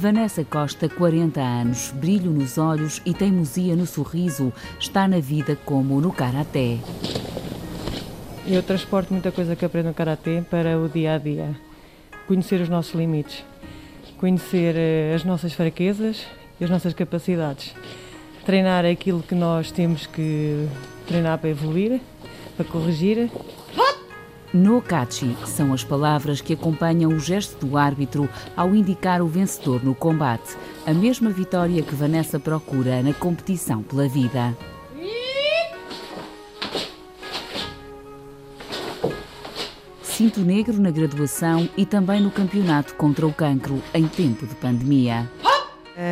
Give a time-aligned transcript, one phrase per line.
[0.00, 6.00] Vanessa Costa, 40 anos, brilho nos olhos e teimosia no sorriso, está na vida como
[6.00, 6.78] no karaté.
[8.46, 11.50] Eu transporto muita coisa que aprendo no karatê para o dia a dia.
[12.28, 13.44] Conhecer os nossos limites,
[14.18, 16.24] conhecer eh, as nossas fraquezas
[16.60, 17.74] e as nossas capacidades.
[18.46, 20.68] Treinar aquilo que nós temos que
[21.08, 22.00] treinar para evoluir,
[22.56, 23.28] para corrigir
[24.52, 29.84] no Kachi são as palavras que acompanham o gesto do árbitro ao indicar o vencedor
[29.84, 30.56] no combate,
[30.86, 34.56] a mesma vitória que Vanessa procura na competição pela vida.
[40.02, 45.30] Cinto negro na graduação e também no campeonato contra o cancro em tempo de pandemia.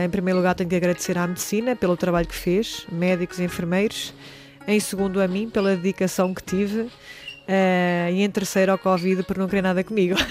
[0.05, 4.13] Em primeiro lugar, tenho que agradecer à medicina pelo trabalho que fez, médicos e enfermeiros.
[4.69, 6.89] Em segundo, a mim, pela dedicação que tive
[7.49, 10.17] Uh, e em terceiro ao Covid por não querer nada comigo.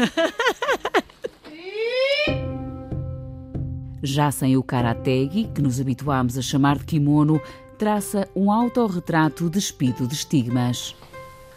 [4.03, 7.41] Já sem o karategi, que nos habituámos a chamar de kimono,
[7.77, 10.95] traça um autorretrato despido de estigmas.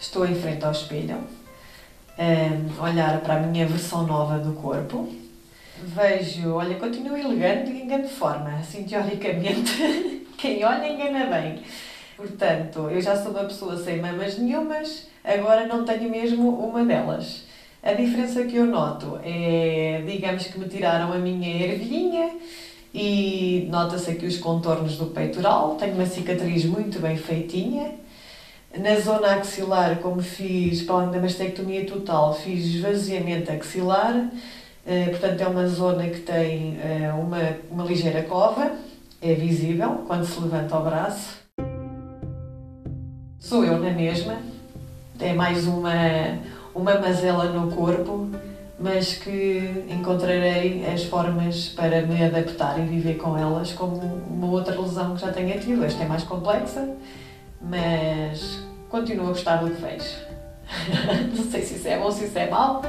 [0.00, 1.18] Estou em frente ao espelho,
[2.18, 5.12] um, olhar para a minha versão nova do corpo.
[5.82, 10.26] Vejo, olha, continuo elegante e engano forma, assim teoricamente.
[10.38, 11.62] Quem olha engana bem.
[12.18, 17.44] Portanto, eu já sou uma pessoa sem mamas nenhumas, agora não tenho mesmo uma delas.
[17.80, 22.32] A diferença que eu noto é, digamos que me tiraram a minha ervilhinha
[22.92, 27.94] e nota-se aqui os contornos do peitoral, tenho uma cicatriz muito bem feitinha.
[28.76, 34.28] Na zona axilar, como fiz, para além da mastectomia total, fiz esvaziamento axilar,
[34.84, 38.72] eh, portanto é uma zona que tem eh, uma, uma ligeira cova,
[39.22, 41.37] é visível quando se levanta o braço
[43.38, 44.36] sou eu na mesma.
[45.20, 45.92] É mais uma,
[46.74, 48.30] uma mazela no corpo,
[48.78, 54.80] mas que encontrarei as formas para me adaptar e viver com elas como uma outra
[54.80, 55.84] lesão que já tenha tido.
[55.84, 56.88] Esta é mais complexa,
[57.60, 60.14] mas continuo a gostar do que vejo.
[61.36, 62.82] Não sei se isso é bom, se isso é mau,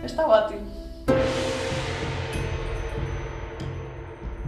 [0.00, 0.60] mas está ótimo.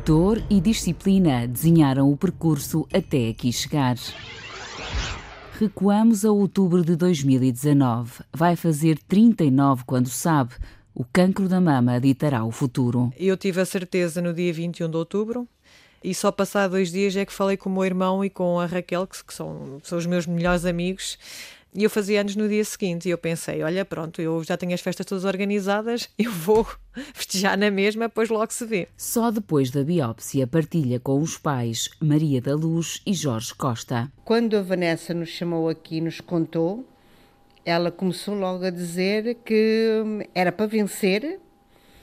[0.05, 3.97] Dor e disciplina desenharam o percurso até aqui chegar.
[5.60, 8.22] Recuamos a outubro de 2019.
[8.32, 10.54] Vai fazer 39 quando sabe.
[10.94, 13.12] O cancro da mama ditará o futuro.
[13.15, 15.47] Eu tive a certeza no dia 21 de outubro
[16.03, 18.65] e só passado dois dias é que falei com o meu irmão e com a
[18.65, 21.19] Raquel, que são, são os meus melhores amigos,
[21.75, 24.75] e eu fazia anos no dia seguinte e eu pensei, olha, pronto, eu já tenho
[24.75, 26.66] as festas todas organizadas, eu vou
[27.14, 28.88] festejar na mesma, depois logo se vê.
[28.97, 34.10] Só depois da biópsia partilha com os pais Maria da Luz e Jorge Costa.
[34.25, 36.84] Quando a Vanessa nos chamou aqui e nos contou,
[37.64, 41.38] ela começou logo a dizer que era para vencer,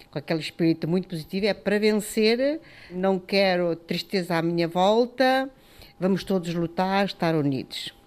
[0.10, 5.50] com aquele espírito muito positivo, é para vencer, não quero tristeza à minha volta,
[6.00, 7.98] vamos todos lutar, estar unidos.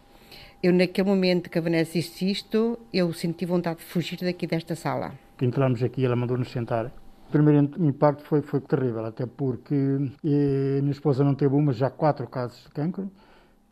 [0.62, 4.76] Eu, naquele momento que a Vanessa disse isto, eu senti vontade de fugir daqui desta
[4.76, 5.12] sala.
[5.40, 6.92] Entramos aqui, ela mandou-nos sentar.
[7.28, 9.74] O primeiro impacto foi, foi terrível, até porque
[10.22, 13.10] eh, a minha esposa não teve uma, já quatro casos de cancro.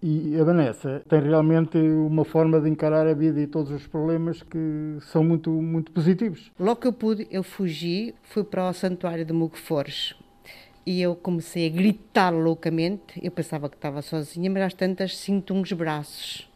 [0.02, 4.42] E a Vanessa tem realmente uma forma de encarar a vida e todos os problemas
[4.42, 6.50] que são muito, muito positivos.
[6.58, 10.14] Logo que eu pude, eu fugi, fui para o santuário de Mugfores.
[10.86, 13.20] E eu comecei a gritar loucamente.
[13.22, 16.48] Eu pensava que estava sozinha, mas às tantas sinto uns braços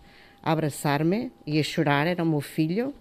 [0.42, 2.94] a abraçar-me e a chorar, era o meu filho,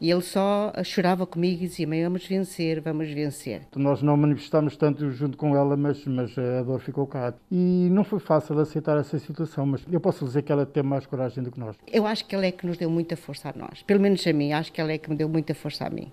[0.00, 3.62] e ele só chorava comigo e dizia: Vamos vencer, vamos vencer.
[3.76, 7.32] Nós não manifestámos tanto junto com ela, mas, mas a dor ficou cá.
[7.50, 11.06] E não foi fácil aceitar essa situação, mas eu posso dizer que ela tem mais
[11.06, 11.76] coragem do que nós.
[11.90, 14.32] Eu acho que ela é que nos deu muita força a nós, pelo menos a
[14.32, 16.12] mim, acho que ela é que me deu muita força a mim.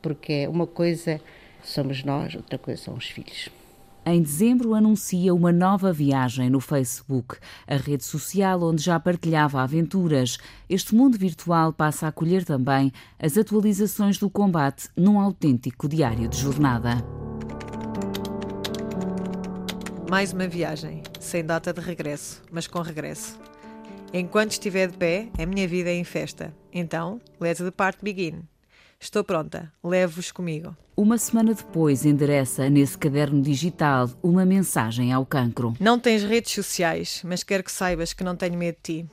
[0.00, 1.20] Porque uma coisa
[1.62, 3.50] somos nós, outra coisa são os filhos.
[4.08, 10.38] Em dezembro, anuncia uma nova viagem no Facebook, a rede social onde já partilhava aventuras.
[10.70, 16.38] Este mundo virtual passa a acolher também as atualizações do combate num autêntico diário de
[16.38, 17.04] jornada.
[20.08, 23.36] Mais uma viagem, sem data de regresso, mas com regresso.
[24.14, 26.54] Enquanto estiver de pé, a minha vida é em festa.
[26.72, 28.44] Então, let the part begin.
[28.98, 30.76] Estou pronta, levo-vos comigo.
[30.96, 35.74] Uma semana depois, endereça nesse caderno digital uma mensagem ao cancro.
[35.78, 39.10] Não tens redes sociais, mas quero que saibas que não tenho medo de ti.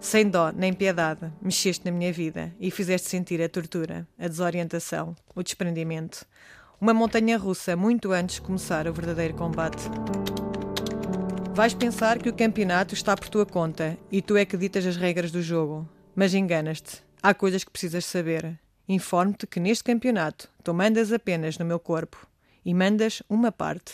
[0.00, 5.14] Sem dó nem piedade, mexeste na minha vida e fizeste sentir a tortura, a desorientação,
[5.34, 6.24] o desprendimento.
[6.80, 9.82] Uma montanha russa muito antes de começar o verdadeiro combate.
[11.54, 14.96] Vais pensar que o campeonato está por tua conta e tu é que ditas as
[14.96, 15.86] regras do jogo.
[16.16, 17.02] Mas enganas-te.
[17.22, 18.58] Há coisas que precisas saber
[18.92, 22.26] Informo-te que neste campeonato tu mandas apenas no meu corpo
[22.64, 23.92] e mandas uma parte.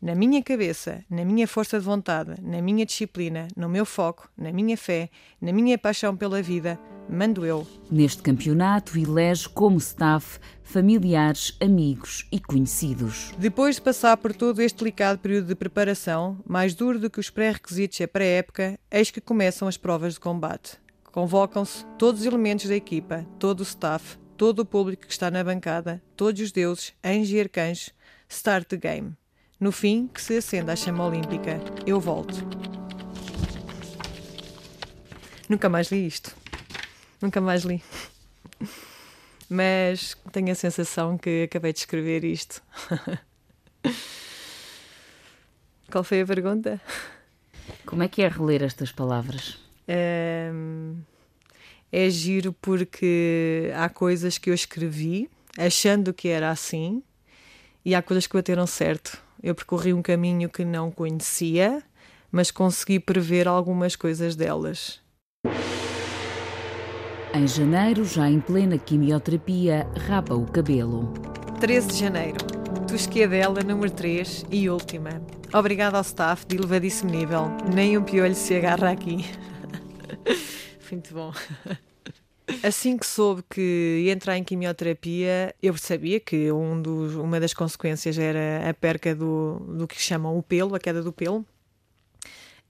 [0.00, 4.52] Na minha cabeça, na minha força de vontade, na minha disciplina, no meu foco, na
[4.52, 5.10] minha fé,
[5.40, 6.78] na minha paixão pela vida,
[7.10, 7.66] mando eu.
[7.90, 13.32] Neste campeonato, elege como staff familiares, amigos e conhecidos.
[13.36, 17.30] Depois de passar por todo este delicado período de preparação, mais duro do que os
[17.30, 20.78] pré-requisitos e a pré-época, eis que começam as provas de combate.
[21.10, 25.42] Convocam-se todos os elementos da equipa, todo o staff, todo o público que está na
[25.42, 27.90] bancada, todos os deuses, anjos e arcanjos.
[28.28, 29.16] Start the game.
[29.58, 31.58] No fim, que se acenda a chama olímpica.
[31.86, 32.36] Eu volto.
[35.48, 36.36] Nunca mais li isto.
[37.22, 37.82] Nunca mais li.
[39.48, 42.62] Mas tenho a sensação que acabei de escrever isto.
[45.90, 46.80] Qual foi a pergunta?
[47.86, 49.58] Como é que é reler estas palavras?
[49.86, 50.50] É,
[51.92, 57.02] é giro porque há coisas que eu escrevi achando que era assim
[57.84, 59.18] e há coisas que bateram certo.
[59.42, 61.82] Eu percorri um caminho que não conhecia,
[62.32, 65.00] mas consegui prever algumas coisas delas.
[67.32, 71.12] Em janeiro, já em plena quimioterapia, rapa o cabelo.
[71.60, 72.38] 13 de janeiro.
[72.88, 75.22] Tosquedela número 3 e última.
[75.52, 77.48] Obrigada ao staff de elevadíssimo nível.
[77.74, 79.24] Nem um piolho se agarra aqui.
[80.90, 81.32] Muito bom.
[82.62, 87.52] Assim que soube que ia entrar em quimioterapia, eu sabia que um dos, uma das
[87.52, 91.44] consequências era a perca do, do que chamam o pelo, a queda do pelo.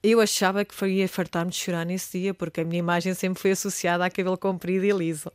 [0.09, 3.51] Eu achava que ia fartar-me de chorar nesse dia, porque a minha imagem sempre foi
[3.51, 5.33] associada a cabelo comprido e liso.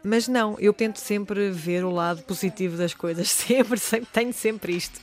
[0.00, 4.76] Mas não, eu tento sempre ver o lado positivo das coisas, sempre, sempre tenho sempre
[4.76, 5.00] isto.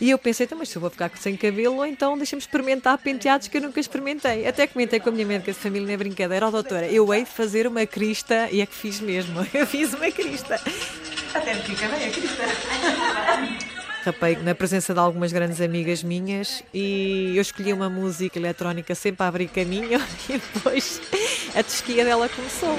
[0.00, 3.48] E eu pensei, então, mas se eu vou ficar sem cabelo, então deixa-me experimentar penteados
[3.48, 4.46] que eu nunca experimentei.
[4.46, 7.24] Até comentei com a minha médica de família na brincadeira, ó oh, doutora, eu hei
[7.24, 10.54] de fazer uma crista, e é que fiz mesmo, eu fiz uma crista.
[11.34, 13.71] Até me fica bem a crista
[14.04, 19.24] rapei na presença de algumas grandes amigas minhas e eu escolhi uma música eletrónica sempre
[19.24, 21.00] a abrir caminho e depois
[21.54, 22.76] a tosquia dela começou.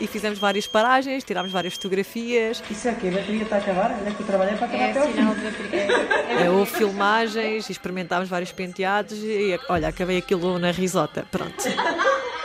[0.00, 2.62] E fizemos várias paragens, tirámos várias fotografias.
[2.70, 3.98] Isso aqui, a bateria está a acabar?
[4.00, 8.26] Olha que o trabalho é para acabar é até sinal de é, Houve filmagens, experimentámos
[8.26, 11.26] vários penteados e olha, acabei aquilo na risota.
[11.30, 11.64] Pronto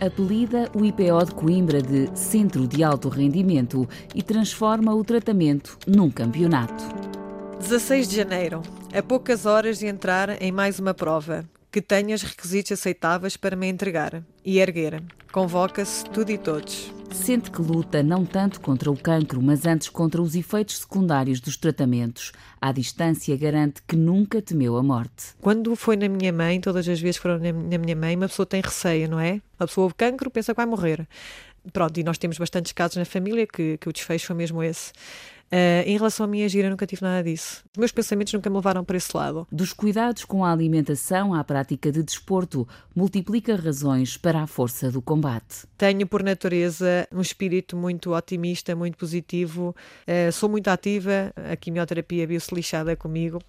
[0.00, 6.10] apelida o IPO de Coimbra de Centro de Alto Rendimento e transforma o tratamento num
[6.10, 6.84] campeonato.
[7.60, 8.62] 16 de janeiro,
[8.94, 11.44] a poucas horas de entrar em mais uma prova,
[11.76, 15.02] que tenha os requisitos aceitáveis para me entregar e erguer.
[15.30, 16.90] Convoca-se tudo e todos.
[17.12, 21.58] Sente que luta não tanto contra o cancro, mas antes contra os efeitos secundários dos
[21.58, 22.32] tratamentos.
[22.58, 25.34] À distância, garante que nunca temeu a morte.
[25.38, 28.46] Quando foi na minha mãe, todas as vezes que foram na minha mãe, uma pessoa
[28.46, 29.42] tem receio, não é?
[29.58, 31.06] A pessoa ouve cancro, pensa que vai morrer.
[31.74, 34.92] Pronto, e nós temos bastantes casos na família que, que o desfecho foi mesmo esse.
[35.46, 37.64] Uh, em relação à minha gira, nunca tive nada disso.
[37.72, 39.46] Os meus pensamentos nunca me levaram para esse lado.
[39.50, 45.00] Dos cuidados com a alimentação à prática de desporto, multiplica razões para a força do
[45.00, 45.66] combate.
[45.78, 49.74] Tenho, por natureza, um espírito muito otimista, muito positivo.
[50.06, 53.40] Uh, sou muito ativa, a quimioterapia viu-se lixada comigo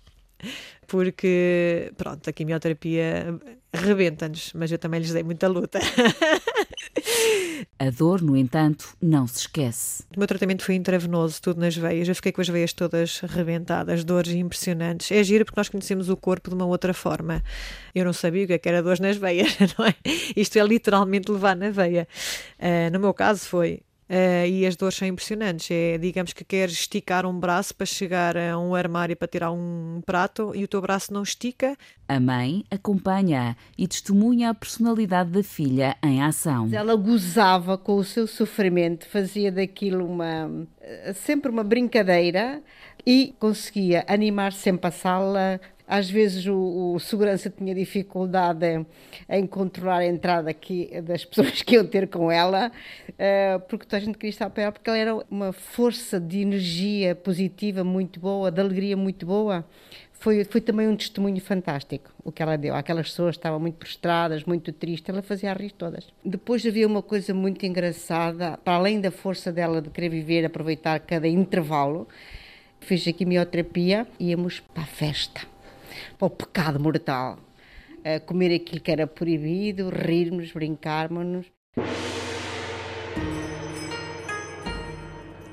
[0.88, 3.40] porque, pronto, a quimioterapia
[3.74, 5.80] rebenta-nos, mas eu também lhes dei muita luta.
[7.80, 10.04] A dor, no entanto, não se esquece.
[10.16, 12.08] O meu tratamento foi intravenoso, tudo nas veias.
[12.08, 15.12] Eu fiquei com as veias todas rebentadas, dores impressionantes.
[15.12, 17.44] É giro porque nós conhecemos o corpo de uma outra forma.
[17.94, 19.96] Eu não sabia o que, é era dores nas veias, não é?
[20.36, 22.08] Isto é literalmente levar na veia.
[22.60, 25.70] Uh, no meu caso foi Uh, e as dores são impressionantes.
[25.70, 30.02] É, digamos que queres esticar um braço para chegar a um armário para tirar um
[30.06, 31.78] prato e o teu braço não estica.
[32.08, 36.70] A mãe acompanha e testemunha a personalidade da filha em ação.
[36.72, 40.50] Ela gozava com o seu sofrimento, fazia daquilo uma
[41.16, 42.62] sempre uma brincadeira
[43.06, 48.86] e conseguia animar sempre a sala, às vezes o, o, segurança tinha dificuldade
[49.30, 52.70] em, controlar a entrada aqui das pessoas que iam ter com ela,
[53.10, 56.42] uh, porque toda a gente queria estar para ela, porque ela era uma força de
[56.42, 59.66] energia positiva muito boa, de alegria muito boa.
[60.20, 62.76] Foi, foi também um testemunho fantástico o que ela deu.
[62.76, 66.08] Aquelas pessoas estavam muito prostradas, muito tristes, ela fazia a rir todas.
[66.26, 71.00] Depois havia uma coisa muito engraçada, para além da força dela de querer viver, aproveitar
[71.02, 72.08] cada intervalo,
[72.80, 75.57] fiz a quimioterapia, íamos para a festa
[76.18, 77.40] para o pecado mortal.
[78.00, 81.46] Uh, comer aquilo que era proibido, rirmos, brincarmos.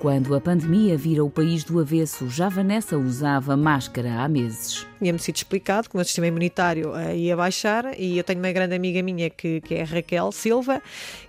[0.05, 4.87] Quando a pandemia vira o país do avesso, já Vanessa usava máscara há meses.
[4.99, 8.53] Tinha-me sido explicado que o meu sistema imunitário uh, ia baixar e eu tenho uma
[8.53, 10.83] grande amiga minha que, que é a Raquel Silva,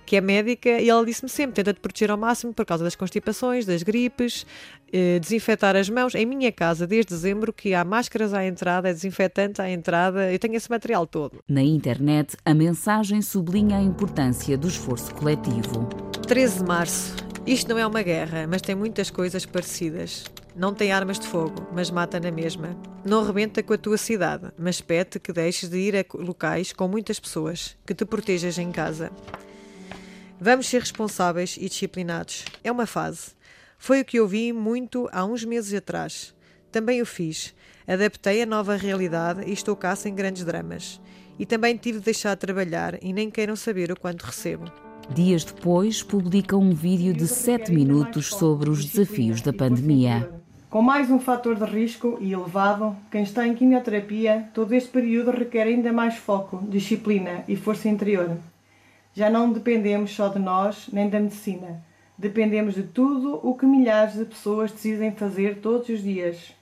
[0.04, 2.94] que é médica, e ela disse-me sempre: tenta te proteger ao máximo por causa das
[2.94, 4.42] constipações, das gripes,
[4.88, 6.14] uh, desinfetar as mãos.
[6.14, 10.38] Em minha casa, desde dezembro, que há máscaras à entrada, é desinfetante à entrada, eu
[10.38, 11.38] tenho esse material todo.
[11.48, 15.88] Na internet, a mensagem sublinha a importância do esforço coletivo.
[16.26, 17.25] 13 de março.
[17.46, 20.24] Isto não é uma guerra, mas tem muitas coisas parecidas.
[20.56, 22.76] Não tem armas de fogo, mas mata na mesma.
[23.04, 26.88] Não rebenta com a tua cidade, mas pede que deixes de ir a locais com
[26.88, 29.12] muitas pessoas, que te protejas em casa.
[30.40, 32.44] Vamos ser responsáveis e disciplinados.
[32.64, 33.30] É uma fase.
[33.78, 36.34] Foi o que eu vi muito há uns meses atrás.
[36.72, 37.54] Também o fiz.
[37.86, 41.00] Adaptei a nova realidade e estou cá sem grandes dramas.
[41.38, 44.64] E também tive de deixar de trabalhar e nem queiram saber o quanto recebo.
[45.14, 50.30] Dias depois, publica um vídeo de 7 minutos sobre os desafios da pandemia.
[50.68, 55.30] Com mais um fator de risco e elevado, quem está em quimioterapia, todo este período
[55.30, 58.36] requer ainda mais foco, disciplina e força interior.
[59.14, 61.82] Já não dependemos só de nós nem da medicina.
[62.18, 66.52] Dependemos de tudo o que milhares de pessoas decidem fazer todos os dias.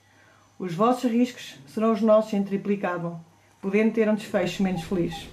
[0.58, 3.18] Os vossos riscos serão os nossos em triplicado
[3.64, 5.26] podendo ter um desfecho menos feliz.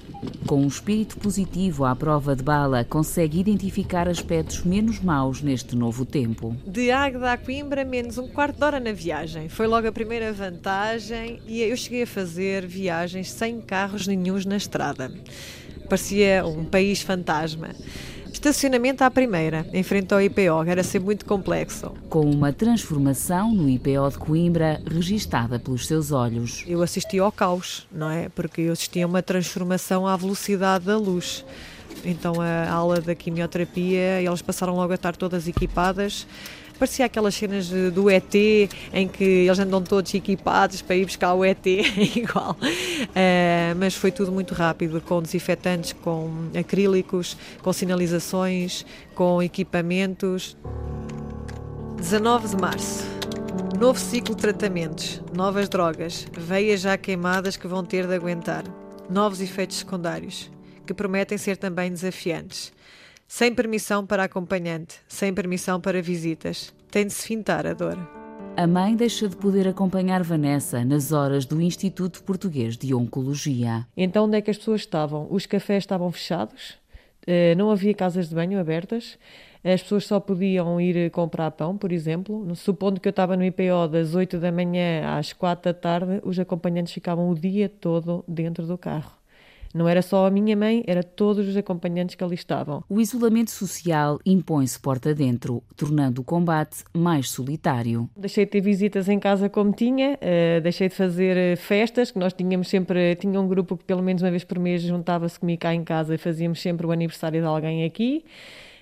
[0.48, 6.06] Com um espírito positivo à prova de bala, consegue identificar aspectos menos maus neste novo
[6.06, 6.56] tempo.
[6.66, 9.50] De Águeda a Coimbra, menos um quarto de hora na viagem.
[9.50, 14.56] Foi logo a primeira vantagem e eu cheguei a fazer viagens sem carros nenhums na
[14.56, 15.12] estrada.
[15.90, 17.72] Parecia um país fantasma.
[18.42, 21.94] Estacionamento à primeira, em frente ao IPO, era sempre muito complexo.
[22.10, 26.64] Com uma transformação no IPO de Coimbra registada pelos seus olhos.
[26.66, 28.30] Eu assisti ao caos, não é?
[28.30, 31.46] Porque eu assisti a uma transformação à velocidade da luz.
[32.04, 36.26] Então a aula da quimioterapia, elas passaram logo a estar todas equipadas
[36.82, 38.34] parecia aquelas cenas do ET
[38.92, 41.64] em que eles andam todos equipados para ir buscar o ET,
[42.18, 42.58] igual.
[42.60, 48.84] Uh, mas foi tudo muito rápido, com desinfetantes, com acrílicos, com sinalizações,
[49.14, 50.58] com equipamentos.
[51.98, 53.06] 19 de março.
[53.80, 58.64] Novo ciclo de tratamentos, novas drogas, veias já queimadas que vão ter de aguentar,
[59.08, 60.50] novos efeitos secundários,
[60.84, 62.74] que prometem ser também desafiantes.
[63.34, 66.74] Sem permissão para acompanhante, sem permissão para visitas.
[66.92, 67.98] Tem de se fintar a dor.
[68.58, 73.88] A mãe deixa de poder acompanhar Vanessa nas horas do Instituto Português de Oncologia.
[73.96, 75.30] Então, onde é que as pessoas estavam?
[75.32, 76.78] Os cafés estavam fechados,
[77.26, 79.18] eh, não havia casas de banho abertas,
[79.64, 82.54] as pessoas só podiam ir comprar pão, por exemplo.
[82.54, 86.38] Supondo que eu estava no IPO das 8 da manhã às 4 da tarde, os
[86.38, 89.21] acompanhantes ficavam o dia todo dentro do carro.
[89.74, 92.84] Não era só a minha mãe, era todos os acompanhantes que ali estavam.
[92.90, 98.10] O isolamento social impõe-se porta dentro, tornando o combate mais solitário.
[98.16, 102.20] Deixei de ter visitas em casa como tinha, uh, deixei de fazer eh, festas, que
[102.20, 105.62] nós tínhamos sempre, tinha um grupo que pelo menos uma vez por mês juntava-se comigo
[105.62, 108.24] cá em casa e fazíamos sempre o aniversário de alguém aqui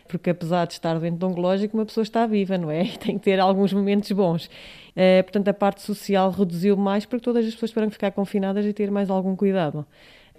[0.07, 2.85] porque apesar de estar dentro de oncológico, uma pessoa está viva, não é?
[2.97, 4.47] Tem que ter alguns momentos bons.
[4.47, 8.65] Uh, portanto, a parte social reduziu mais porque todas as pessoas tiveram que ficar confinadas
[8.65, 9.85] e ter mais algum cuidado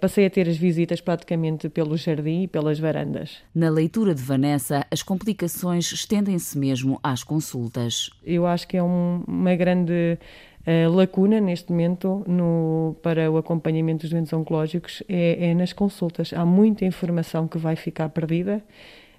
[0.01, 3.37] passei a ter as visitas praticamente pelo jardim e pelas varandas.
[3.53, 8.09] Na leitura de Vanessa, as complicações estendem-se mesmo às consultas.
[8.23, 10.17] Eu acho que é um, uma grande
[10.65, 16.33] uh, lacuna neste momento no, para o acompanhamento dos doentes oncológicos é, é, nas consultas.
[16.33, 18.63] Há muita informação que vai ficar perdida,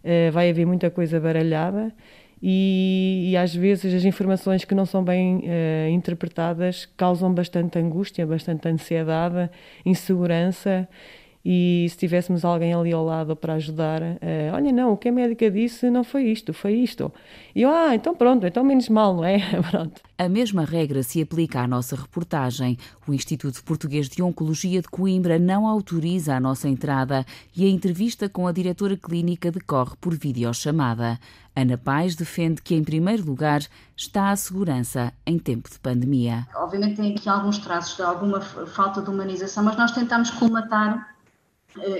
[0.03, 1.95] uh, vai haver muita coisa baralhada
[2.43, 8.27] e, e, às vezes as informações que não são bem uh, interpretadas causam bastante angústia,
[8.27, 9.49] bastante ansiedade,
[9.87, 10.89] insegurança
[11.45, 15.13] e se tivéssemos alguém ali ao lado para ajudar, uh, olha, não, o que a
[15.13, 17.13] médica disse não foi isto, foi isto.
[17.55, 19.39] E eu, ah, então pronto, então menos mal, não é?
[19.71, 20.01] pronto.
[20.17, 22.79] A mesma regra se aplica à nossa reportagem.
[23.09, 28.29] O Instituto Português de Oncologia de Coimbra não autoriza a nossa entrada e a entrevista
[28.29, 31.19] com a diretora clínica decorre por videochamada.
[31.55, 33.61] Ana Paz defende que, em primeiro lugar,
[33.97, 36.47] está a segurança em tempo de pandemia.
[36.55, 41.12] Obviamente tem aqui alguns traços de alguma falta de humanização, mas nós tentamos colmatar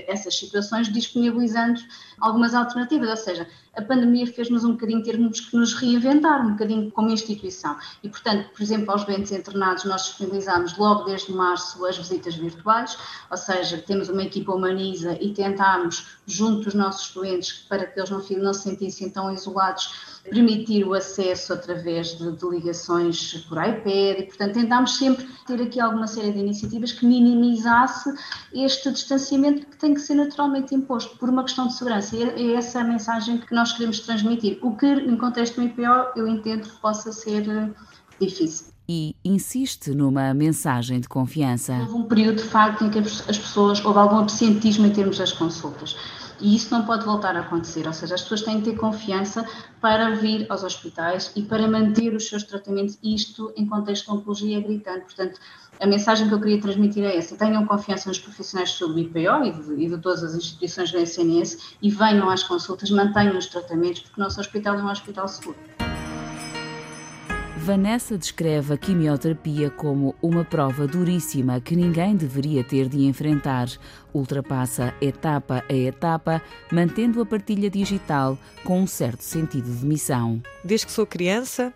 [0.07, 1.79] essas situações disponibilizando
[2.19, 6.91] algumas alternativas, ou seja, a pandemia fez-nos um bocadinho termos que nos reinventar, um bocadinho
[6.91, 7.75] como instituição.
[8.03, 12.97] E, portanto, por exemplo, aos doentes internados, nós disponibilizamos logo desde março as visitas virtuais,
[13.31, 18.09] ou seja, temos uma equipa humaniza e tentamos, junto dos nossos doentes, para que eles
[18.09, 24.19] não, não se sentissem tão isolados, permitir o acesso através de, de ligações por iPad
[24.19, 28.13] e, portanto, tentámos sempre ter aqui alguma série de iniciativas que minimizasse
[28.53, 32.15] este distanciamento que tem que ser naturalmente imposto por uma questão de segurança.
[32.15, 34.59] E é essa a mensagem que nós nós queremos transmitir.
[34.61, 37.69] O que, em contexto do IPO, eu entendo que possa ser eh,
[38.19, 38.67] difícil.
[38.89, 41.73] E insiste numa mensagem de confiança.
[41.73, 45.31] Houve um período, de facto, em que as pessoas, houve algum absentismo em termos das
[45.31, 45.95] consultas.
[46.39, 49.45] E isso não pode voltar a acontecer, ou seja, as pessoas têm que ter confiança
[49.79, 52.97] para vir aos hospitais e para manter os seus tratamentos.
[53.03, 55.05] Isto, em contexto de oncologia, é gritante.
[55.05, 55.39] Portanto,
[55.79, 59.51] a mensagem que eu queria transmitir é essa: tenham confiança nos profissionais do IPO e
[59.51, 64.01] de, e de todas as instituições do SNS e venham às consultas, mantenham os tratamentos,
[64.01, 65.57] porque o nosso hospital é um hospital seguro.
[67.63, 73.69] Vanessa descreve a quimioterapia como uma prova duríssima que ninguém deveria ter de enfrentar.
[74.13, 80.43] Ultrapassa etapa a etapa, mantendo a partilha digital com um certo sentido de missão.
[80.61, 81.73] Desde que sou criança,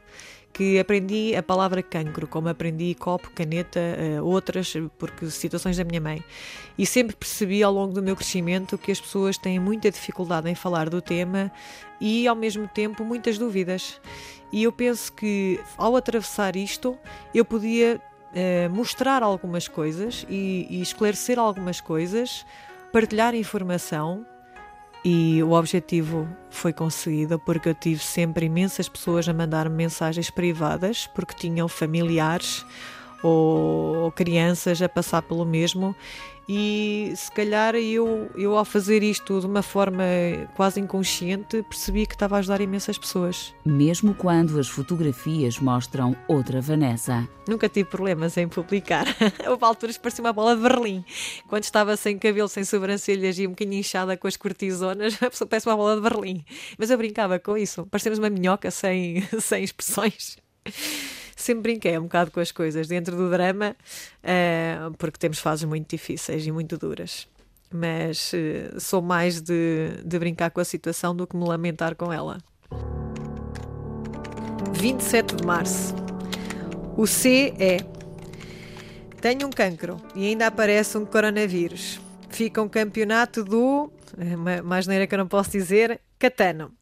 [0.54, 6.02] que aprendi a palavra cancro, como aprendi copo, caneta, uh, outras, porque situações da minha
[6.02, 6.24] mãe.
[6.78, 10.56] E sempre percebi ao longo do meu crescimento que as pessoas têm muita dificuldade em
[10.56, 11.52] falar do tema
[12.02, 14.02] e, ao mesmo tempo, muitas dúvidas.
[14.52, 16.98] E eu penso que, ao atravessar isto,
[17.34, 18.02] eu podia
[18.32, 22.46] uh, mostrar algumas coisas e, e esclarecer algumas coisas,
[22.92, 24.26] partilhar informação
[25.10, 31.08] e o objetivo foi conseguido porque eu tive sempre imensas pessoas a mandar-me mensagens privadas
[31.08, 32.66] porque tinham familiares
[33.24, 35.96] ou, ou crianças a passar pelo mesmo
[36.50, 40.04] e se calhar eu, eu ao fazer isto de uma forma
[40.56, 43.54] quase inconsciente percebi que estava a ajudar imensas pessoas.
[43.66, 47.28] Mesmo quando as fotografias mostram outra Vanessa.
[47.50, 49.06] Nunca tive problemas em publicar.
[49.46, 51.04] Houve alturas que parecia uma bola de Berlim.
[51.50, 55.50] Quando estava sem cabelo, sem sobrancelhas e um bocadinho inchada com as cortisonas, a pessoa
[55.50, 56.46] parece uma bola de Berlim.
[56.78, 57.86] Mas eu brincava com isso.
[57.88, 60.38] Parecemos uma minhoca sem, sem expressões
[61.48, 63.76] sempre brinquei um bocado com as coisas dentro do drama,
[64.24, 67.28] uh, porque temos fases muito difíceis e muito duras.
[67.72, 72.12] Mas uh, sou mais de, de brincar com a situação do que me lamentar com
[72.12, 72.38] ela.
[74.74, 75.96] 27 de março.
[76.98, 77.78] O C é:
[79.22, 82.00] Tenho um cancro e ainda aparece um coronavírus.
[82.30, 83.92] Fica um campeonato do.
[84.18, 86.00] Uma, uma asneira que eu não posso dizer.
[86.20, 86.74] Catano.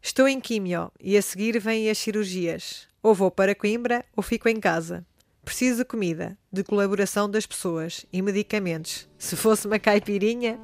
[0.00, 2.93] Estou em quimio e a seguir vêm as cirurgias.
[3.04, 5.04] Ou vou para Coimbra ou fico em casa.
[5.44, 9.06] Preciso de comida, de colaboração das pessoas e medicamentos.
[9.18, 10.58] Se fosse uma caipirinha.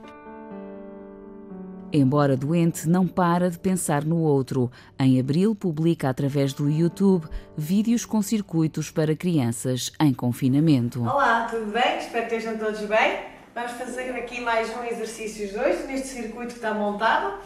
[1.93, 4.71] Embora doente, não para de pensar no outro.
[4.99, 11.03] Em abril, publica através do YouTube vídeos com circuitos para crianças em confinamento.
[11.03, 11.99] Olá, tudo bem?
[11.99, 13.21] Espero que estejam todos bem.
[13.55, 17.39] Vamos fazer aqui mais um exercício de hoje neste circuito que está montado.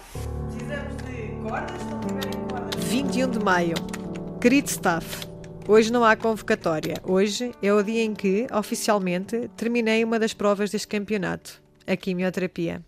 [0.47, 2.85] Precisamos de cordas, se não tiverem cordas.
[2.85, 4.04] 21 de maio.
[4.45, 5.27] Querido staff,
[5.67, 6.97] hoje não há convocatória.
[7.03, 12.83] Hoje é o dia em que, oficialmente, terminei uma das provas deste campeonato, a quimioterapia.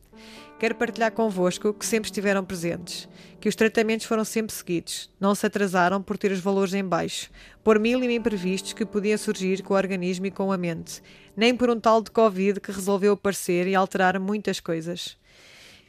[0.61, 3.09] Quero partilhar convosco que sempre estiveram presentes,
[3.40, 7.31] que os tratamentos foram sempre seguidos, não se atrasaram por ter os valores em baixo,
[7.64, 11.03] por mil e imprevistos que podiam surgir com o organismo e com a mente,
[11.35, 15.16] nem por um tal de Covid que resolveu aparecer e alterar muitas coisas.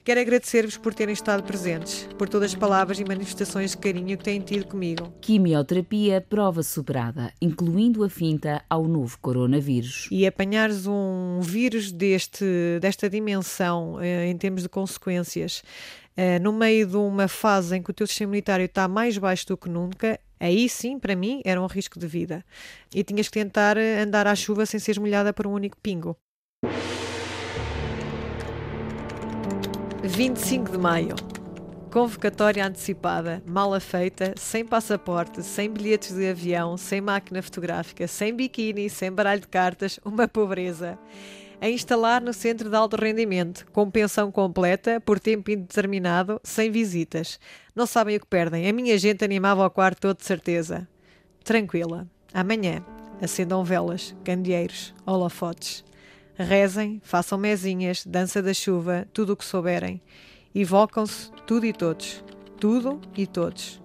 [0.08, 4.24] Quero agradecer-vos por terem estado presentes, por todas as palavras e manifestações de carinho que
[4.24, 5.14] têm tido comigo.
[5.20, 10.08] Quimioterapia prova superada, incluindo a finta ao novo coronavírus.
[10.10, 12.46] E apanhares um vírus deste,
[12.80, 15.62] desta dimensão eh, em termos de consequências,
[16.16, 19.46] eh, no meio de uma fase em que o teu sistema imunitário está mais baixo
[19.48, 22.46] do que nunca, aí sim, para mim, era um risco de vida.
[22.96, 26.16] E tinhas que tentar andar à chuva sem seres molhada por um único pingo.
[30.04, 31.16] 25 de maio.
[31.92, 38.90] Convocatória antecipada, mala feita, sem passaporte, sem bilhetes de avião, sem máquina fotográfica, sem biquíni,
[38.90, 41.00] sem baralho de cartas, uma pobreza.
[41.60, 47.40] A instalar no centro de alto rendimento, com pensão completa, por tempo indeterminado, sem visitas.
[47.76, 48.70] Não sabem o que perdem.
[48.70, 50.88] A minha gente animava o quarto todo de certeza.
[51.44, 52.08] Tranquila.
[52.32, 52.86] Amanhã.
[53.20, 55.87] Acendam velas, candeeiros, holofotes.
[56.38, 60.00] Rezem, façam mesinhas, dança da chuva, tudo o que souberem.
[60.54, 62.24] Evocam-se tudo e todos.
[62.60, 63.82] Tudo e todos.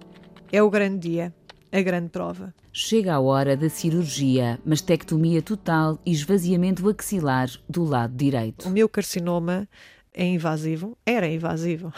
[0.51, 1.33] É o grande dia,
[1.71, 2.53] a grande prova.
[2.71, 8.67] Chega a hora da cirurgia, mastectomia total e esvaziamento axilar do lado direito.
[8.67, 9.67] O meu carcinoma
[10.13, 11.91] é invasivo, era invasivo.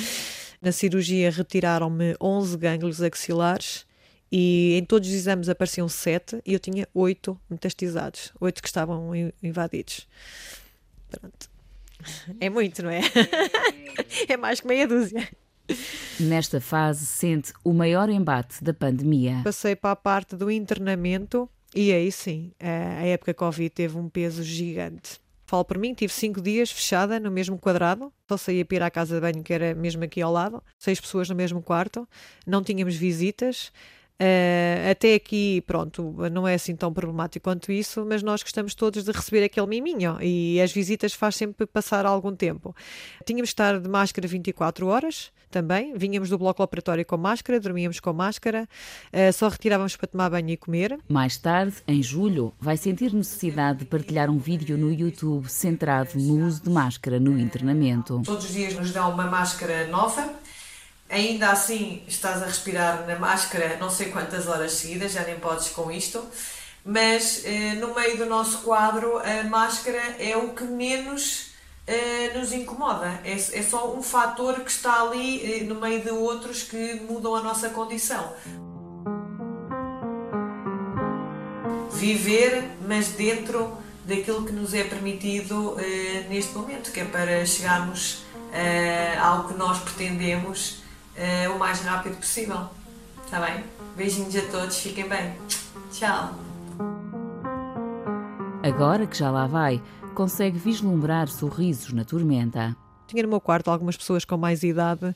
[0.62, 3.86] Na cirurgia retiraram-me 11 gânglios axilares
[4.30, 9.10] e em todos os exames apareciam sete e eu tinha oito metastizados, oito que estavam
[9.42, 10.06] invadidos.
[11.10, 11.50] Pronto.
[12.38, 13.00] É muito, não é?
[14.28, 15.28] é mais que meia dúzia.
[16.18, 19.40] Nesta fase, sente o maior embate da pandemia.
[19.44, 24.42] Passei para a parte do internamento e aí sim, a época Covid teve um peso
[24.42, 25.20] gigante.
[25.46, 28.90] Falo por mim, tive cinco dias fechada no mesmo quadrado, só saía para ir à
[28.90, 32.08] casa de banho, que era mesmo aqui ao lado, seis pessoas no mesmo quarto,
[32.46, 33.72] não tínhamos visitas.
[34.20, 39.02] Uh, até aqui, pronto, não é assim tão problemático quanto isso, mas nós gostamos todos
[39.02, 42.76] de receber aquele miminho e as visitas faz sempre passar algum tempo.
[43.24, 47.98] Tínhamos de estar de máscara 24 horas também, vinhamos do bloco operatório com máscara, dormíamos
[47.98, 48.68] com máscara,
[49.10, 50.98] uh, só retirávamos para tomar banho e comer.
[51.08, 56.46] Mais tarde, em julho, vai sentir necessidade de partilhar um vídeo no YouTube centrado no
[56.46, 58.20] uso de máscara no internamento.
[58.22, 60.30] Todos os dias nos dão uma máscara nova
[61.10, 65.68] ainda assim estás a respirar na máscara não sei quantas horas seguidas, já nem podes
[65.70, 66.24] com isto,
[66.84, 71.50] mas eh, no meio do nosso quadro a máscara é o que menos
[71.86, 76.10] eh, nos incomoda, é, é, só um fator que está ali eh, no meio de
[76.10, 78.32] outros que mudam a nossa condição.
[81.92, 85.76] Viver, mas dentro daquilo que nos é permitido
[86.30, 88.24] neste momento, que é para chegarmos
[89.22, 90.80] ao que nós pretendemos
[91.16, 92.68] uh, o mais rápido possível.
[93.24, 93.64] Está bem?
[93.96, 95.34] Beijinhos a todos, fiquem bem.
[95.92, 96.34] Tchau.
[98.62, 99.82] Agora que já lá vai,
[100.14, 102.76] consegue vislumbrar sorrisos na tormenta.
[103.06, 105.14] Tinha no meu quarto algumas pessoas com mais idade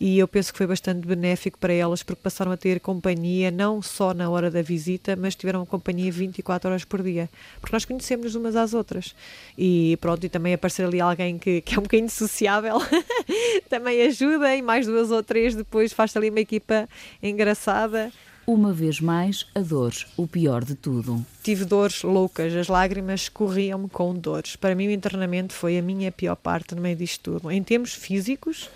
[0.00, 3.80] e eu penso que foi bastante benéfico para elas porque passaram a ter companhia não
[3.80, 7.28] só na hora da visita, mas tiveram companhia 24 horas por dia,
[7.60, 9.14] porque nós conhecemos umas às outras.
[9.56, 12.76] E pronto, e também aparecer ali alguém que, que é um bocadinho sociável
[13.68, 16.88] também ajuda e mais duas ou três depois faz ali uma equipa
[17.22, 18.12] engraçada.
[18.46, 21.24] Uma vez mais, a dor, o pior de tudo.
[21.42, 24.54] Tive dores loucas, as lágrimas corriam-me com dores.
[24.54, 27.50] Para mim, o internamento foi a minha pior parte no meio disto tudo.
[27.50, 28.68] Em termos físicos,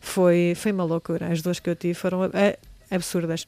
[0.00, 1.30] foi, foi uma loucura.
[1.30, 2.22] As dores que eu tive foram
[2.90, 3.46] absurdas.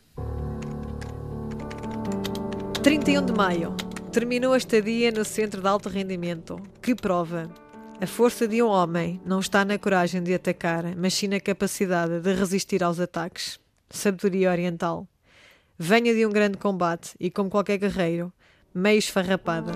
[2.83, 3.75] 31 de maio.
[4.13, 6.61] Terminou a estadia no Centro de Alto Rendimento.
[6.83, 7.51] Que prova!
[8.01, 12.21] A força de um homem não está na coragem de atacar, mas sim na capacidade
[12.21, 13.59] de resistir aos ataques.
[13.89, 15.07] Sabedoria oriental.
[15.79, 18.33] Venha de um grande combate e, como qualquer guerreiro,
[18.75, 19.73] meio esfarrapada.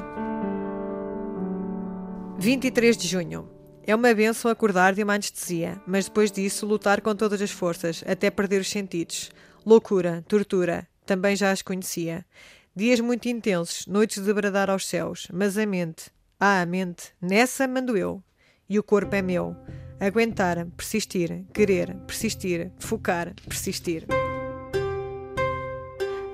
[2.38, 3.55] 23 de junho.
[3.86, 8.02] É uma benção acordar de uma anestesia, mas depois disso lutar com todas as forças,
[8.04, 9.30] até perder os sentidos.
[9.64, 12.26] Loucura, tortura, também já as conhecia.
[12.74, 17.68] Dias muito intensos, noites de bradar aos céus, mas a mente, ah, a mente, nessa
[17.68, 18.20] mando eu.
[18.68, 19.54] E o corpo é meu.
[20.00, 24.04] Aguentar, persistir, querer, persistir, focar, persistir.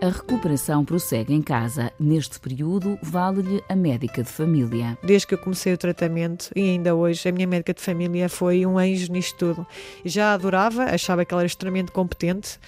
[0.03, 1.93] A recuperação prossegue em casa.
[1.97, 4.99] Neste período, vale-lhe a médica de família.
[5.01, 8.67] Desde que eu comecei o tratamento e ainda hoje, a minha médica de família foi
[8.67, 9.65] um anjo nisto tudo.
[10.05, 12.59] Já adorava, achava que ela era extremamente competente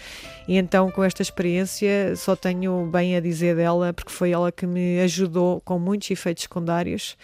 [0.46, 4.64] e então, com esta experiência, só tenho bem a dizer dela, porque foi ela que
[4.64, 7.16] me ajudou com muitos efeitos secundários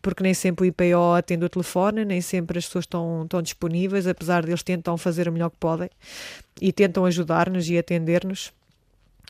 [0.00, 4.06] porque nem sempre o IPO atende o telefone, nem sempre as pessoas estão, estão disponíveis,
[4.06, 5.90] apesar de eles tentam fazer o melhor que podem
[6.60, 8.52] e tentam ajudar-nos e atender-nos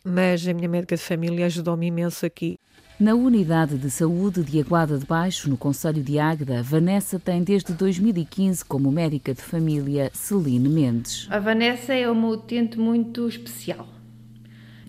[0.07, 2.57] mas a minha médica de família ajudou-me imenso aqui.
[2.99, 7.75] Na Unidade de Saúde de Aguada de Baixo, no Conselho de Águeda, Vanessa tem desde
[7.75, 11.27] 2015 como médica de família Celine Mendes.
[11.29, 13.87] A Vanessa é uma utente muito especial.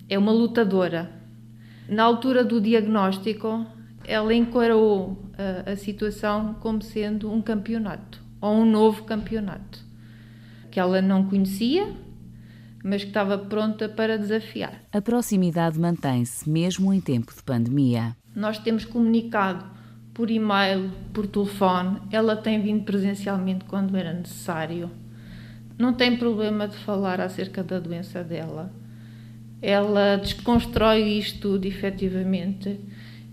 [0.08, 1.10] É uma lutadora.
[1.88, 3.66] Na altura do diagnóstico,
[4.06, 9.84] ela encarou a, a situação como sendo um campeonato, ou um novo campeonato,
[10.70, 11.92] que ela não conhecia,
[12.82, 14.82] mas que estava pronta para desafiar.
[14.92, 18.16] A proximidade mantém-se mesmo em tempo de pandemia.
[18.34, 19.64] Nós temos comunicado
[20.14, 24.90] por e-mail, por telefone, ela tem vindo presencialmente quando era necessário.
[25.78, 28.72] Não tem problema de falar acerca da doença dela.
[29.62, 32.80] Ela desconstrói isto tudo efetivamente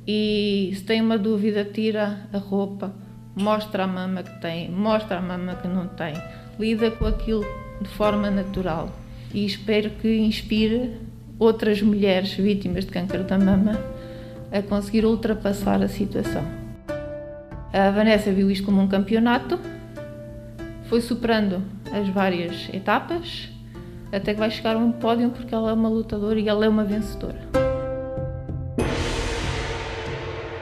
[0.08, 2.93] e se tem uma dúvida, tira a roupa,
[3.36, 6.13] mostra a mama que tem, mostra a mama que não tem,
[6.60, 7.43] lida com aquilo
[7.81, 9.04] de forma natural
[9.36, 10.93] e espero que inspire
[11.38, 13.78] outras mulheres vítimas de câncer da mama
[14.50, 16.41] a conseguir ultrapassar a situação.
[17.74, 19.60] A Vanessa viu isto como um campeonato,
[20.86, 23.50] foi superando as várias etapas
[24.10, 26.69] até que vai chegar a um pódio porque ela é uma lutadora e ela é
[26.69, 27.64] uma vencedora.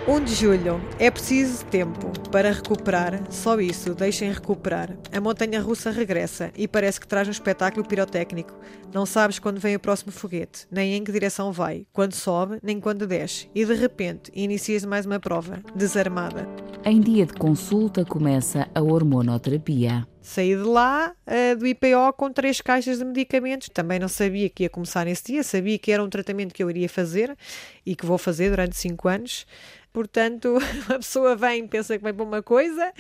[0.06, 0.82] 1 de julho.
[1.00, 4.98] É preciso tempo para recuperar, só isso, deixem recuperar.
[5.13, 8.54] A montanha russa regressa e parece que traz um espetáculo pirotécnico.
[8.94, 12.82] Não sabes quando vem o próximo foguete, nem em que direção vai, quando sobe, nem
[12.82, 13.50] quando desce.
[13.56, 16.50] E de repente inicias mais uma prova, desarmada.
[16.84, 20.06] Em dia de consulta começa a hormonoterapia.
[20.22, 23.70] Saí de lá uh, do IPO com três caixas de medicamentos.
[23.70, 26.70] Também não sabia que ia começar nesse dia, sabia que era um tratamento que eu
[26.70, 27.38] iria fazer
[27.86, 29.46] e que vou fazer durante cinco anos
[29.93, 30.58] portanto,
[30.89, 32.91] a pessoa vem, pensa que vem para uma coisa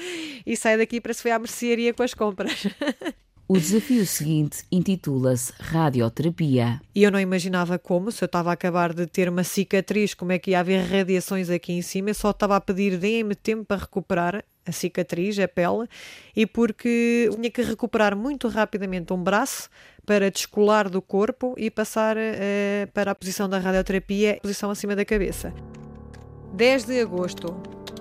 [0.45, 2.67] e sai daqui para se ver à mercearia com as compras.
[3.45, 6.81] O desafio seguinte intitula-se Radioterapia.
[6.95, 10.31] E eu não imaginava como, se eu estava a acabar de ter uma cicatriz, como
[10.31, 13.65] é que ia haver radiações aqui em cima, eu só estava a pedir deem-me tempo
[13.65, 15.87] para recuperar a cicatriz, a pele,
[16.33, 19.69] e porque tinha que recuperar muito rapidamente um braço
[20.05, 25.03] para descolar do corpo e passar uh, para a posição da radioterapia, posição acima da
[25.03, 25.53] cabeça.
[26.53, 27.55] 10 de agosto,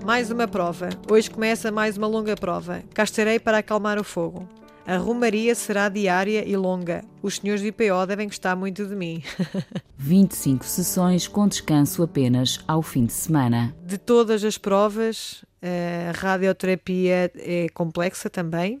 [0.05, 0.89] mais uma prova.
[1.09, 2.83] Hoje começa mais uma longa prova.
[2.93, 4.47] Cá estarei para acalmar o fogo.
[4.85, 7.03] A romaria será diária e longa.
[7.23, 9.23] Os senhores do IPO devem gostar muito de mim.
[9.97, 13.75] 25 sessões com descanso apenas ao fim de semana.
[13.83, 18.79] De todas as provas, a radioterapia é complexa também,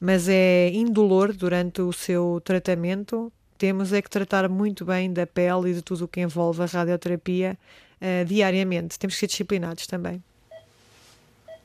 [0.00, 3.32] mas é indolor durante o seu tratamento.
[3.56, 6.66] Temos é que tratar muito bem da pele e de tudo o que envolve a
[6.66, 7.56] radioterapia
[8.00, 8.98] uh, diariamente.
[8.98, 10.22] Temos que ser disciplinados também.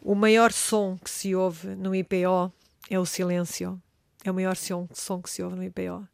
[0.01, 2.51] O maior som que se ouve no IPO
[2.89, 3.81] é o silêncio.
[4.23, 6.07] É o maior som, som que se ouve no IPO.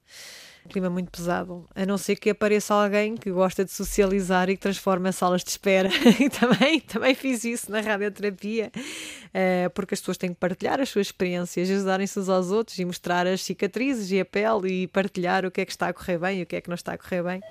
[0.66, 1.68] Um clima muito pesado.
[1.76, 5.52] A não ser que apareça alguém que gosta de socializar e que transforma salas de
[5.52, 5.90] espera.
[6.20, 10.90] e também, também fiz isso na radioterapia, uh, porque as pessoas têm que partilhar as
[10.90, 15.46] suas experiências, ajudarem-se uns aos outros e mostrar as cicatrizes e a pele e partilhar
[15.46, 16.94] o que é que está a correr bem e o que é que não está
[16.94, 17.42] a correr bem.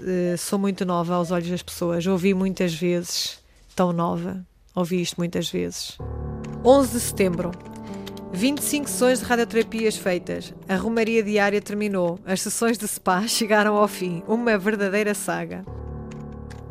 [0.00, 2.06] Uh, sou muito nova aos olhos das pessoas.
[2.06, 3.38] Ouvi muitas vezes,
[3.74, 5.98] tão nova, ouvi isto muitas vezes.
[6.64, 7.50] 11 de setembro,
[8.32, 10.54] 25 sessões de radioterapias feitas.
[10.66, 12.18] A romaria diária terminou.
[12.24, 14.22] As sessões de spa chegaram ao fim.
[14.26, 15.64] Uma verdadeira saga.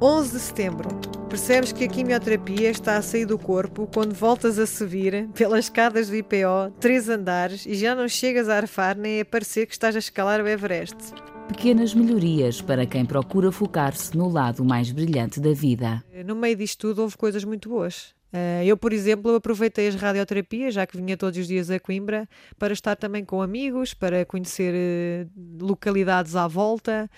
[0.02, 0.90] 11 de setembro.
[1.30, 6.10] Percebes que a quimioterapia está a sair do corpo quando voltas a subir pelas escadas
[6.10, 9.96] do IPO, três andares, e já não chegas a arfar nem a parecer que estás
[9.96, 10.98] a escalar o Everest.
[11.48, 16.04] Pequenas melhorias para quem procura focar-se no lado mais brilhante da vida.
[16.26, 18.14] No meio disto tudo, houve coisas muito boas.
[18.34, 22.28] Uh, eu, por exemplo, aproveitei as radioterapias, já que vinha todos os dias a Coimbra,
[22.58, 25.30] para estar também com amigos, para conhecer uh,
[25.62, 27.10] localidades à volta,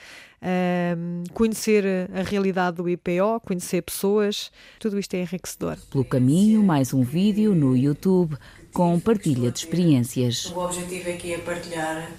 [0.42, 4.52] uh, conhecer a realidade do IPO, conhecer pessoas.
[4.80, 5.78] Tudo isto é enriquecedor.
[5.92, 8.36] Pelo caminho, mais um vídeo no YouTube
[8.72, 10.48] com partilha de experiências.
[10.48, 12.10] O objetivo aqui é partilhar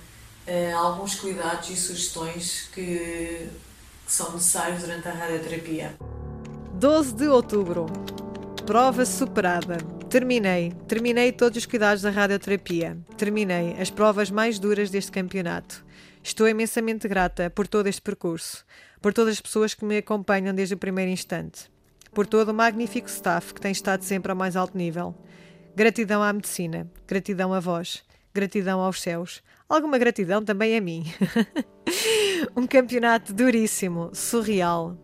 [0.74, 3.48] alguns cuidados e sugestões que,
[4.06, 5.94] que são necessários durante a radioterapia.
[6.74, 7.86] 12 de outubro.
[8.66, 9.78] Prova superada.
[10.10, 10.72] Terminei.
[10.86, 12.96] Terminei todos os cuidados da radioterapia.
[13.16, 15.84] Terminei as provas mais duras deste campeonato.
[16.22, 18.64] Estou imensamente grata por todo este percurso,
[19.02, 21.70] por todas as pessoas que me acompanham desde o primeiro instante,
[22.14, 25.14] por todo o magnífico staff que tem estado sempre ao mais alto nível.
[25.76, 28.02] Gratidão à medicina, gratidão a vós,
[28.32, 31.04] gratidão aos céus, alguma gratidão também a mim.
[32.56, 34.96] um campeonato duríssimo, surreal,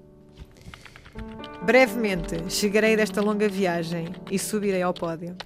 [1.63, 5.37] Brevemente chegarei desta longa viagem e subirei ao pódio.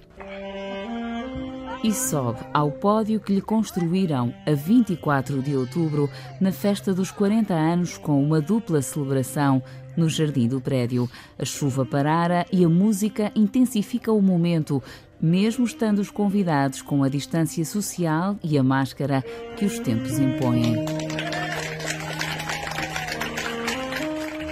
[1.83, 7.53] E sobe ao pódio que lhe construíram a 24 de outubro, na festa dos 40
[7.53, 9.61] anos, com uma dupla celebração
[9.95, 11.07] no jardim do prédio.
[11.37, 14.81] A chuva parara e a música intensifica o momento,
[15.21, 19.23] mesmo estando os convidados com a distância social e a máscara
[19.55, 20.85] que os tempos impõem.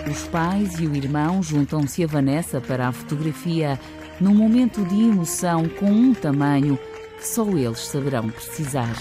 [0.10, 3.80] Os pais e o irmão juntam-se a Vanessa para a fotografia
[4.20, 6.78] num momento de emoção com um tamanho
[7.18, 8.94] que só eles saberão precisar.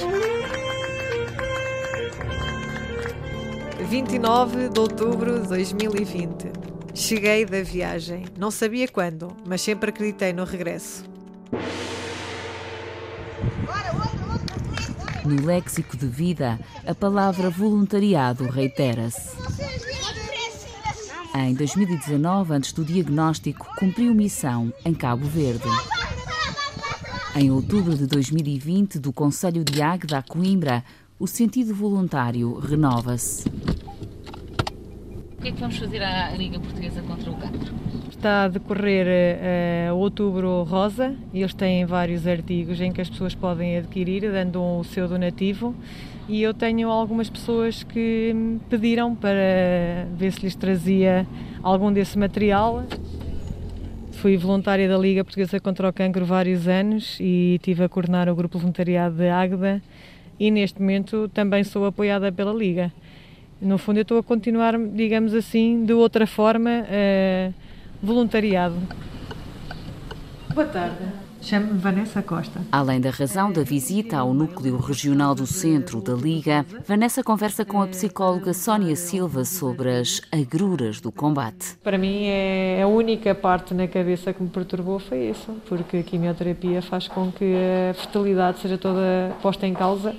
[3.93, 6.51] 29 de outubro de 2020.
[6.95, 8.25] Cheguei da viagem.
[8.39, 11.12] Não sabia quando, mas sempre acreditei no regresso.
[15.25, 19.37] No léxico de vida, a palavra voluntariado reitera-se.
[21.35, 25.69] Em 2019, antes do diagnóstico, cumpriu missão em Cabo Verde.
[27.37, 30.85] Em outubro de 2020, do Conselho de Águeda a Coimbra,
[31.19, 33.49] o sentido voluntário renova-se.
[33.49, 37.82] O que é que vamos fazer à Liga Portuguesa contra o Cancro?
[38.23, 39.09] Está a decorrer
[39.91, 44.63] uh, outubro rosa e eles têm vários artigos em que as pessoas podem adquirir, dando
[44.63, 45.75] o seu donativo
[46.29, 51.27] e eu tenho algumas pessoas que me pediram para ver se lhes trazia
[51.65, 52.85] algum desse material.
[54.13, 58.37] Fui voluntária da Liga Portuguesa contra o Cancro vários anos e tive a coordenar o
[58.37, 59.83] grupo voluntariado de Águeda
[60.39, 62.93] e neste momento também sou apoiada pela Liga.
[63.61, 67.72] No fundo eu estou a continuar, digamos assim, de outra forma, uh,
[68.03, 68.77] voluntariado.
[70.53, 71.23] Boa tarde.
[71.41, 72.61] Chamo-me Vanessa Costa.
[72.71, 77.83] Além da razão da visita ao núcleo regional do centro da Liga, Vanessa conversa com
[77.83, 81.77] a psicóloga Sónia Silva sobre as agruras do combate.
[81.83, 86.03] Para mim, é a única parte na cabeça que me perturbou foi isso, porque a
[86.05, 87.57] quimioterapia faz com que
[87.91, 90.15] a fertilidade seja toda posta em causa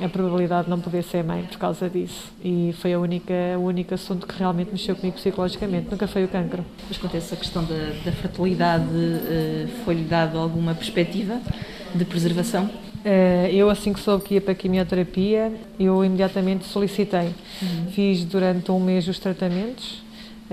[0.00, 2.32] a probabilidade de não poder ser mãe por causa disso.
[2.42, 6.28] E foi a única, o único assunto que realmente mexeu comigo psicologicamente, nunca foi o
[6.28, 6.64] cancro.
[6.88, 11.40] Mas quanto a essa questão da, da fertilidade, uh, foi-lhe dado alguma perspectiva
[11.94, 12.64] de preservação?
[12.64, 17.34] Uh, eu, assim que soube que ia para a quimioterapia, eu imediatamente solicitei.
[17.60, 17.86] Uhum.
[17.90, 20.02] Fiz durante um mês os tratamentos,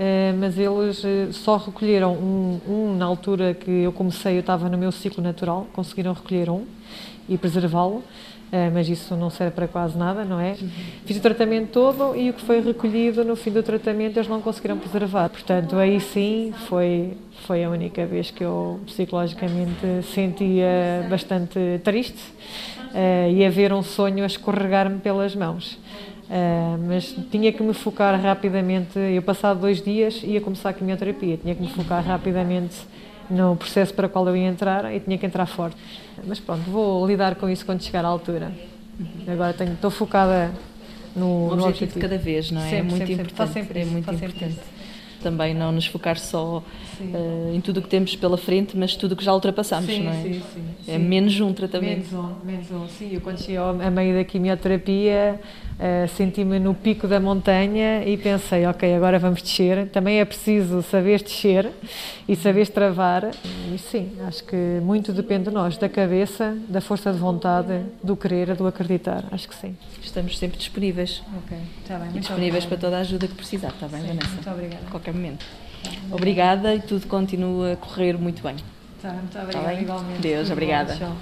[0.00, 4.78] Uh, mas eles só recolheram um, um, na altura que eu comecei, eu estava no
[4.78, 6.64] meu ciclo natural, conseguiram recolher um
[7.28, 8.02] e preservá-lo.
[8.50, 10.56] Uh, mas isso não serve para quase nada, não é?
[11.06, 14.40] Fiz o tratamento todo e o que foi recolhido no fim do tratamento eles não
[14.40, 15.28] conseguiram preservar.
[15.28, 22.18] Portanto, aí sim foi, foi a única vez que eu psicologicamente sentia bastante triste
[22.92, 25.78] uh, e a ver um sonho a escorregar-me pelas mãos.
[26.30, 28.98] Uh, mas tinha que me focar rapidamente.
[28.98, 32.76] Eu, passado dois dias, ia começar a quimioterapia, tinha que me focar rapidamente
[33.30, 35.76] no processo para o qual eu ia entrar e tinha que entrar forte.
[36.26, 38.52] Mas pronto, vou lidar com isso quando chegar à altura.
[39.26, 40.50] Agora tenho, estou focada
[41.14, 42.70] no, o objetivo, no objetivo de cada vez, não é?
[42.70, 43.52] Sempre, é muito sempre, importante.
[43.52, 44.58] Sempre, é muito importante.
[45.22, 46.62] Também não nos focar só
[47.00, 50.04] uh, em tudo o que temos pela frente, mas tudo o que já ultrapassamos, sim,
[50.04, 50.22] não é?
[50.22, 52.10] Sim, sim, é menos um tratamento.
[52.10, 52.88] Menos um, menos um.
[52.88, 55.40] Sim, eu quando cheguei a meio da quimioterapia,
[55.78, 59.88] uh, senti-me no pico da montanha e pensei, ok, agora vamos descer.
[59.88, 61.70] Também é preciso saber descer
[62.28, 63.30] e saber travar.
[63.74, 68.16] E sim, acho que muito depende de nós, da cabeça, da força de vontade, do
[68.16, 69.24] querer, do acreditar.
[69.30, 69.76] Acho que sim.
[70.10, 71.22] Estamos sempre disponíveis.
[71.38, 72.08] Ok, está bem.
[72.16, 74.28] E disponíveis para toda a ajuda que precisar, está bem, sim, Vanessa?
[74.28, 74.84] Muito obrigada.
[74.84, 75.46] A qualquer momento.
[76.10, 78.56] Obrigada e tudo continua a correr muito bem.
[79.00, 80.20] Tá, muito obrigada, tá igualmente.
[80.20, 80.96] Deus, obrigada.
[80.96, 81.16] Bom,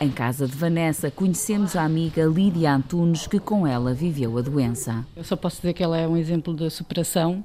[0.00, 5.06] Em casa de Vanessa, conhecemos a amiga Lídia Antunes, que com ela viveu a doença.
[5.14, 7.44] Eu só posso dizer que ela é um exemplo de superação.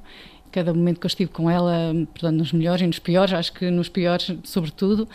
[0.51, 3.69] Cada momento que eu estive com ela, portanto, nos melhores e nos piores, acho que
[3.69, 5.07] nos piores, sobretudo,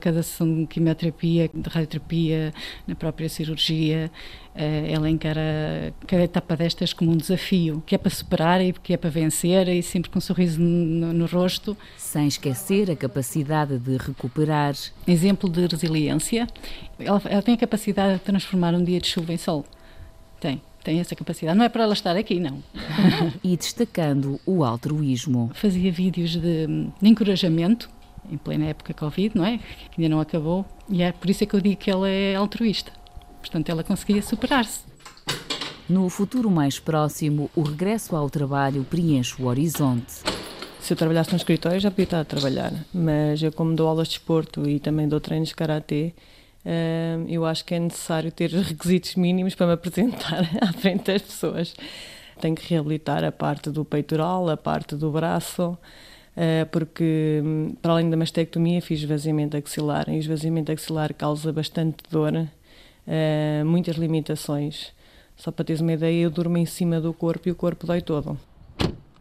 [0.00, 2.52] cada sessão de quimioterapia, de radioterapia,
[2.86, 4.10] na própria cirurgia,
[4.54, 8.92] eh, ela encara cada etapa destas como um desafio, que é para superar e que
[8.92, 11.76] é para vencer, e sempre com um sorriso no, no rosto.
[11.96, 14.74] Sem esquecer a capacidade de recuperar.
[15.06, 16.48] Exemplo de resiliência.
[16.98, 19.64] Ela, ela tem a capacidade de transformar um dia de chuva em sol.
[20.40, 21.56] Tem tem essa capacidade.
[21.56, 22.62] Não é para ela estar aqui, não.
[23.44, 25.50] e destacando o altruísmo.
[25.54, 27.90] Fazia vídeos de, de, encorajamento,
[28.30, 29.58] em plena época Covid, não é?
[29.90, 30.64] Que ainda não acabou.
[30.88, 32.92] E é por isso é que eu digo que ela é altruísta.
[33.40, 34.80] Portanto, ela conseguia superar-se.
[35.88, 40.22] No futuro mais próximo, o regresso ao trabalho preenche o horizonte.
[40.78, 42.72] Se eu trabalhasse no escritório, já podia estar a trabalhar.
[42.94, 46.14] Mas eu, como dou aulas de desporto e também dou treinos de karatê,
[46.64, 51.04] Uh, eu acho que é necessário ter os requisitos mínimos para me apresentar à frente
[51.04, 51.74] das pessoas.
[52.40, 57.92] Tenho que reabilitar a parte do peitoral, a parte do braço, uh, porque hum, para
[57.92, 63.96] além da mastectomia fiz esvaziamento axilar e o esvaziamento axilar causa bastante dor, uh, muitas
[63.96, 64.92] limitações.
[65.36, 68.02] Só para teres uma ideia, eu durmo em cima do corpo e o corpo dói
[68.02, 68.38] todo.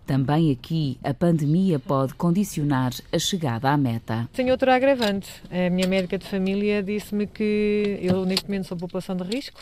[0.10, 4.28] Também aqui a pandemia pode condicionar a chegada à meta.
[4.34, 5.30] Tem outro agravante.
[5.52, 9.62] A minha médica de família disse-me que eu neste momento sou população de risco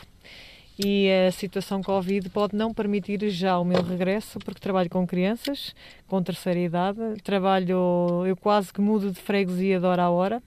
[0.80, 5.76] e a situação Covid pode não permitir já o meu regresso, porque trabalho com crianças
[6.08, 10.42] com terceira idade, trabalho, eu quase que mudo de freguesia de hora a hora,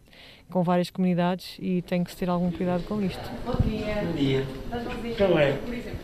[0.50, 3.20] com várias comunidades e tenho que ter algum cuidado com isto.
[3.44, 4.02] Bom dia.
[4.02, 4.46] Bom dia.
[5.10, 5.58] Estás bem?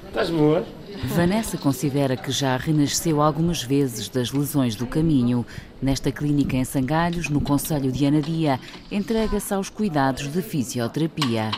[0.08, 0.66] Estás boa?
[1.04, 5.44] Vanessa considera que já renasceu algumas vezes das lesões do caminho.
[5.80, 8.58] Nesta clínica em Sangalhos, no Conselho de Anadia,
[8.90, 11.50] entrega-se aos cuidados de fisioterapia.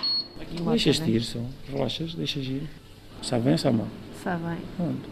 [0.71, 2.69] Deixas-te ir só, relaxas, deixas ir.
[3.23, 3.89] Sabe bem ou sabe mal?
[4.23, 4.59] Sabe bem.
[4.77, 5.09] Pronto.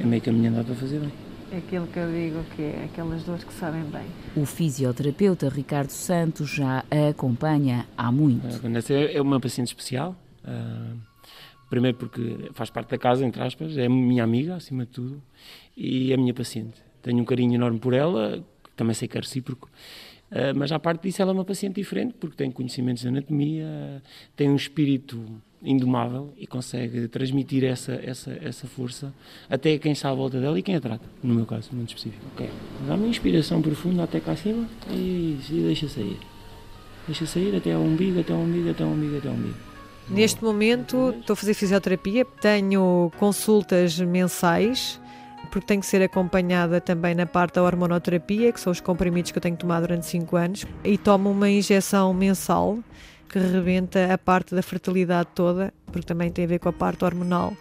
[0.00, 1.12] É meio caminho andado para fazer bem.
[1.52, 4.06] É aquilo que eu digo que é aquelas dores que sabem bem.
[4.34, 8.46] O fisioterapeuta Ricardo Santos já a acompanha há muito.
[8.46, 10.16] A Vanessa é uma paciente especial.
[10.44, 10.96] Uh,
[11.68, 15.22] Primeiro porque faz parte da casa, entre aspas, é minha amiga, acima de tudo,
[15.76, 16.82] e é minha paciente.
[17.02, 18.44] Tenho um carinho enorme por ela,
[18.76, 19.68] também sei que é recíproco,
[20.30, 24.02] uh, mas à parte disso ela é uma paciente diferente, porque tem conhecimentos de anatomia,
[24.36, 25.24] tem um espírito
[25.62, 29.12] indomável e consegue transmitir essa, essa, essa força
[29.48, 32.24] até quem está à volta dela e quem a trata, no meu caso, muito específico.
[32.34, 32.50] Okay.
[32.86, 36.18] Dá uma inspiração profunda até cá acima e, e deixa sair.
[37.06, 39.73] Deixa sair até ao umbigo, até ao umbigo, até ao umbigo, até ao umbigo.
[40.08, 45.00] Neste momento estou a fazer fisioterapia, tenho consultas mensais
[45.50, 49.38] porque tem que ser acompanhada também na parte da hormonoterapia, que são os comprimidos que
[49.38, 52.78] eu tenho tomado durante 5 anos, e tomo uma injeção mensal
[53.28, 57.04] que rebenta a parte da fertilidade toda, porque também tem a ver com a parte
[57.04, 57.56] hormonal.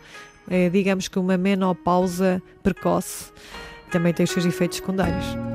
[0.49, 3.31] É, digamos que uma menopausa precoce
[3.91, 5.52] também tem os seus efeitos secundários.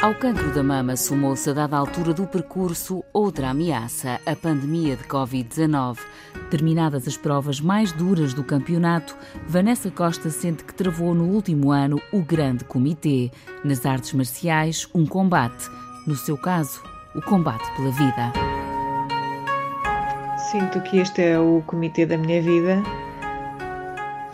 [0.00, 5.04] Ao cancro da mama sumou-se a dada altura do percurso outra ameaça, a pandemia de
[5.04, 5.98] Covid-19.
[6.50, 9.16] Terminadas as provas mais duras do campeonato,
[9.48, 13.30] Vanessa Costa sente que travou no último ano o grande comitê.
[13.64, 15.68] Nas artes marciais, um combate.
[16.06, 16.82] No seu caso,
[17.14, 18.32] o combate pela vida.
[20.50, 22.82] Sinto que este é o comitê da minha vida.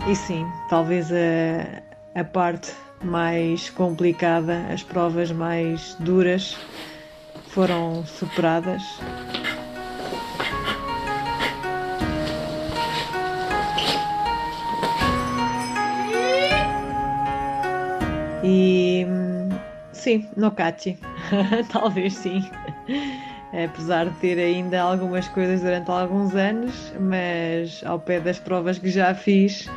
[0.08, 2.72] E sim, talvez a, a parte
[3.04, 6.56] mais complicada, as provas mais duras
[7.48, 8.82] foram superadas.
[18.44, 19.06] E
[19.92, 20.98] sim, no Cachi,
[21.70, 22.42] talvez sim.
[23.52, 28.90] Apesar de ter ainda algumas coisas durante alguns anos, mas ao pé das provas que
[28.90, 29.68] já fiz,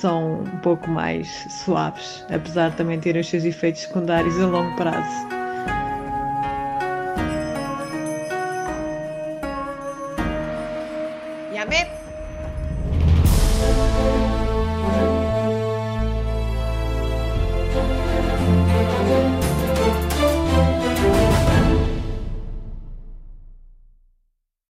[0.00, 4.74] são um pouco mais suaves, apesar de também terem os seus efeitos secundários a longo
[4.76, 5.37] prazo.